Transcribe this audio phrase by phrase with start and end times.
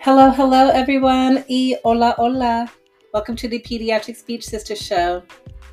[0.00, 1.44] Hello, hello, everyone.
[1.48, 2.70] E hola, hola.
[3.12, 5.24] Welcome to the Pediatric Speech Sister Show.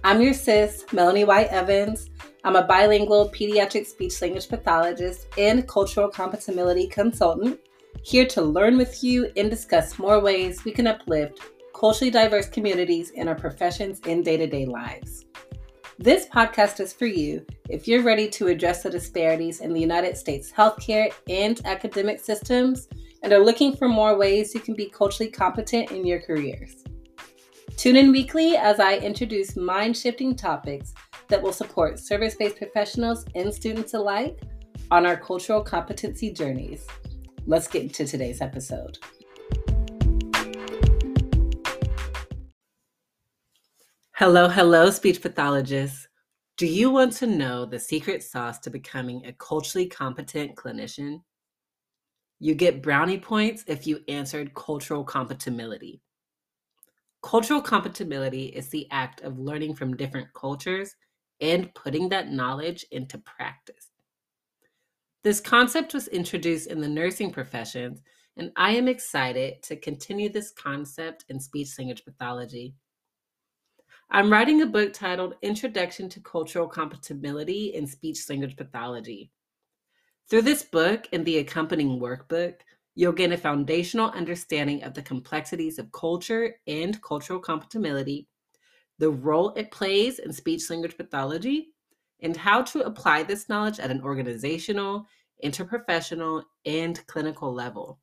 [0.04, 2.10] I'm your sis, Melanie White Evans.
[2.44, 7.60] I'm a bilingual pediatric speech language pathologist and cultural competemility consultant,
[8.02, 11.40] here to learn with you and discuss more ways we can uplift
[11.76, 15.26] culturally diverse communities in our professions and day to day lives.
[16.00, 20.18] This podcast is for you if you're ready to address the disparities in the United
[20.18, 22.88] States healthcare and academic systems
[23.26, 26.84] and are looking for more ways you can be culturally competent in your careers.
[27.76, 30.94] Tune in weekly as I introduce mind shifting topics
[31.30, 34.44] that will support service based professionals and students alike
[34.92, 36.86] on our cultural competency journeys.
[37.48, 39.00] Let's get into today's episode.
[44.18, 46.08] Hello, hello, speech pathologists.
[46.58, 51.22] Do you want to know the secret sauce to becoming a culturally competent clinician?
[52.46, 56.00] You get brownie points if you answered cultural competemility.
[57.24, 60.96] Cultural competemility is the act of learning from different cultures
[61.42, 63.90] and putting that knowledge into practice.
[65.24, 68.04] This concept was introduced in the nursing professions,
[68.38, 72.76] and I am excited to continue this concept in speech language pathology.
[74.12, 79.32] I'm writing a book titled Introduction to Cultural Competemility in Speech Language Pathology.
[80.28, 82.56] Through this book and the accompanying workbook,
[82.96, 88.26] you'll gain a foundational understanding of the complexities of culture and cultural competemility,
[88.98, 91.74] the role it plays in speech language pathology,
[92.22, 95.06] and how to apply this knowledge at an organizational,
[95.44, 98.00] interprofessional, and clinical level.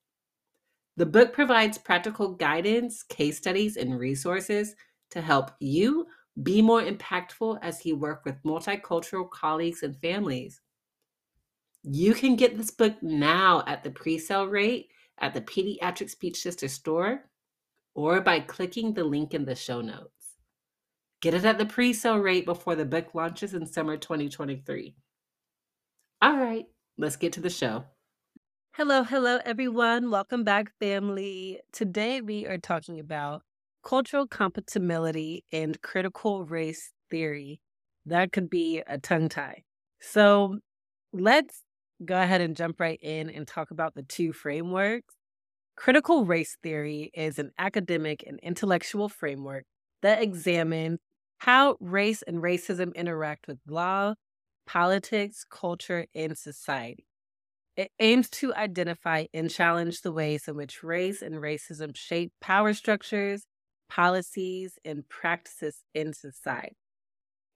[0.96, 4.76] The book provides practical guidance, case studies, and resources
[5.10, 6.06] to help you
[6.44, 10.60] be more impactful as you work with multicultural colleagues and families.
[11.84, 16.40] You can get this book now at the pre sale rate at the Pediatric Speech
[16.40, 17.28] Sister store
[17.94, 20.36] or by clicking the link in the show notes.
[21.20, 24.94] Get it at the pre sale rate before the book launches in summer 2023.
[26.22, 26.66] All right,
[26.98, 27.84] let's get to the show.
[28.74, 30.08] Hello, hello, everyone.
[30.08, 31.58] Welcome back, family.
[31.72, 33.42] Today we are talking about
[33.84, 37.60] cultural competemility and critical race theory.
[38.06, 39.64] That could be a tongue tie.
[40.00, 40.58] So
[41.12, 41.62] let's
[42.04, 45.14] go ahead and jump right in and talk about the two frameworks.
[45.76, 49.64] Critical race theory is an academic and intellectual framework
[50.02, 51.00] that examines
[51.38, 54.14] how race and racism interact with law,
[54.66, 57.06] politics, culture, and society.
[57.76, 62.74] It aims to identify and challenge the ways in which race and racism shape power
[62.74, 63.46] structures,
[63.88, 66.76] policies, and practices in society.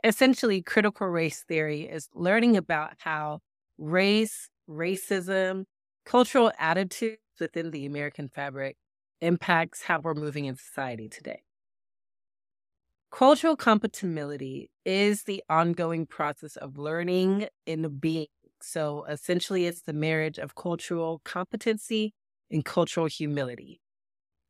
[0.04, 3.40] Essentially, critical race theory is learning about how
[3.78, 5.64] race, racism,
[6.04, 8.76] cultural attitudes within the American fabric
[9.20, 11.42] impacts how we're moving in society today.
[13.10, 18.26] Cultural competemility is the ongoing process of learning and being.
[18.60, 22.12] So essentially, it's the marriage of cultural competency
[22.50, 23.80] and cultural humility.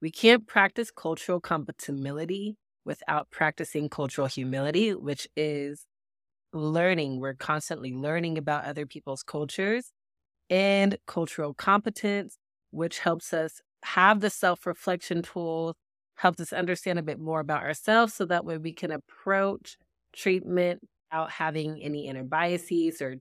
[0.00, 2.54] We can't practice cultural competemility
[2.84, 5.87] without practicing cultural humility, which is
[6.53, 7.21] learning.
[7.21, 9.93] We're constantly learning about other people's cultures
[10.51, 12.39] and cultural competence,
[12.71, 15.75] which helps us have the self reflection tools,
[16.17, 19.77] helps us understand a bit more about ourselves so that way we can approach
[20.15, 20.81] treatment
[21.11, 23.17] without having any inner biases or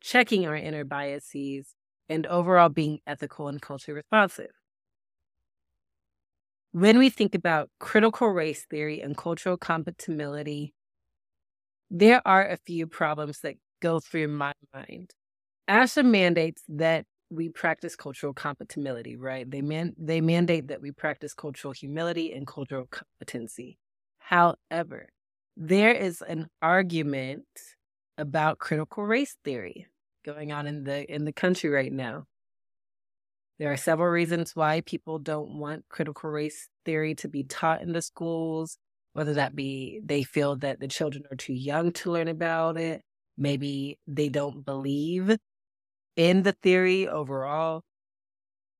[0.00, 1.74] checking our inner biases
[2.08, 4.50] and overall being ethical and culturally responsive.
[6.72, 10.72] When we think about critical race theory and cultural competemility,
[11.90, 15.10] there are a few problems that go through my mind.
[15.68, 19.50] ASHA mandates that we practice cultural competemility, right?
[19.50, 23.78] They man they mandate that we practice cultural humility and cultural competency.
[24.18, 25.08] However,
[25.56, 27.46] there is an argument
[28.16, 29.86] about critical race theory
[30.24, 32.26] going on in the in the country right now.
[33.58, 37.92] There are several reasons why people don't want critical race theory to be taught in
[37.92, 38.78] the schools
[39.18, 43.02] whether that be they feel that the children are too young to learn about it,
[43.36, 45.36] maybe they don't believe
[46.14, 47.82] in the theory overall.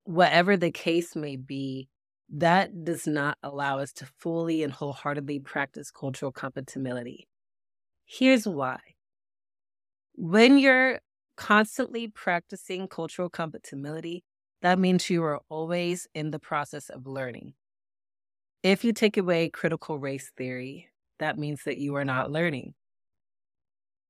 [0.04, 1.88] Whatever the case may be,
[2.28, 7.24] that does not allow us to fully and wholeheartedly practice cultural competemility.
[8.06, 8.78] Here's why.
[10.14, 11.00] When you're
[11.36, 14.20] constantly practicing cultural competemility,
[14.62, 17.54] that means you are always in the process of learning.
[18.62, 20.88] If you take away critical race theory,
[21.18, 22.74] that means that you are not learning.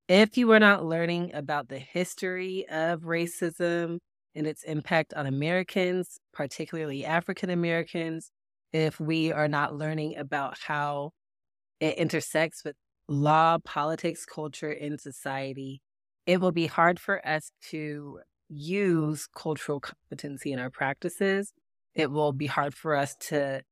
[0.08, 3.98] If you are not learning about the history of racism,
[4.34, 8.30] and its impact on Americans, particularly African Americans,
[8.72, 11.10] if we are not learning about how
[11.80, 12.76] it intersects with
[13.08, 15.80] law, politics, culture, and society,
[16.26, 21.52] it will be hard for us to use cultural competency in our practices.
[21.94, 23.62] It will be hard for us to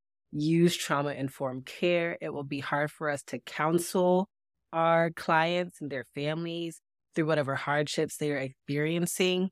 [0.41, 2.19] use trauma informed care.
[2.21, 4.29] It will be hard for us to counsel
[4.73, 6.81] our clients and their families
[7.15, 9.50] through whatever hardships they are experiencing.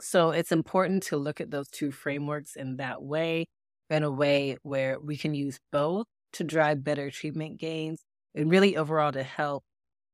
[0.00, 3.46] So it's important to look at those two frameworks in that way,
[3.88, 8.02] in a way where we can use both to drive better treatment gains
[8.34, 9.64] and really overall to help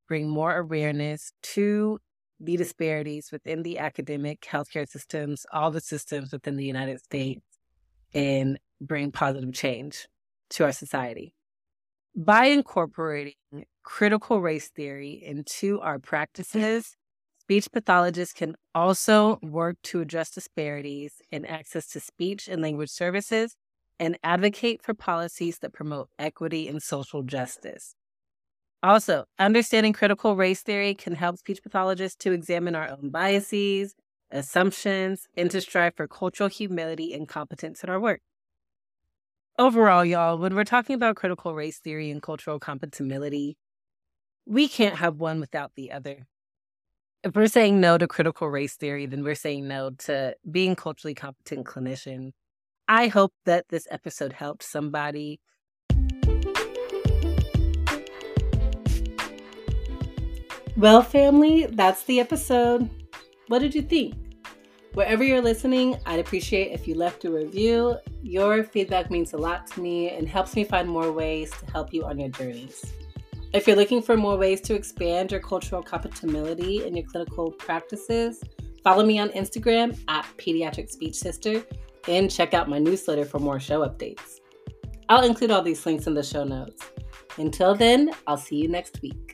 [0.07, 1.99] bring more awareness to
[2.39, 7.43] the disparities within the academic healthcare systems, all the systems within the United States,
[8.15, 10.09] and bring positive change
[10.51, 11.35] to our society.
[12.15, 13.35] By incorporating
[13.83, 16.97] critical race theory into our practices,
[17.41, 23.57] speech pathologists can also work to address disparities in access to speech and language services
[23.99, 27.95] and advocate for policies that promote equity and social justice.
[28.83, 33.95] Also, understanding critical race theory can help speech pathologists to examine our own biases,
[34.33, 38.21] assumptions, and to strive for cultural humility and competence in our work.
[39.59, 43.57] Overall, y'all, when we're talking about critical race theory and cultural competemility,
[44.47, 46.27] we can't have one without the other.
[47.23, 51.15] If we're saying no to critical race theory, then we're saying no to being culturally
[51.15, 52.33] competent clinician.
[52.89, 55.39] I hope that this episode helped somebody
[60.75, 62.89] Well, family, that's the episode.
[63.49, 64.22] What did you think?
[64.95, 67.97] Wherever you're listening, I'd appreciate if you left a review.
[68.23, 71.95] Your feedback means a lot to me and helps me find more ways to help
[71.95, 72.85] you on your journeys.
[73.55, 78.43] If you're looking for more ways to expand your cultural competemility in your clinical practices,
[78.85, 81.65] follow me on Instagram at Pediatric Speech Sister
[82.07, 84.41] and check out my newsletter for more show updates.
[85.09, 86.91] I'll include all these links in the show notes.
[87.39, 89.32] Until then, I'll see you next week.